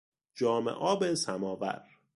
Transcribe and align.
جام 0.35 0.67
آب 0.67 1.13
سماور 1.13 1.83